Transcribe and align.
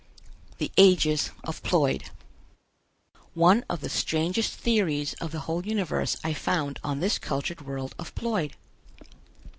THE 0.57 0.71
AGES 0.77 1.29
OF 1.43 1.61
PLOID. 1.61 2.09
One 3.35 3.63
of 3.69 3.81
the 3.81 3.89
strangest 3.89 4.53
theories 4.55 5.13
of 5.21 5.31
the 5.31 5.41
whole 5.41 5.63
universe 5.63 6.17
I 6.23 6.33
found 6.33 6.79
on 6.83 7.01
this 7.01 7.19
cultured 7.19 7.61
world 7.67 7.93
of 7.99 8.15
Ploid. 8.15 8.53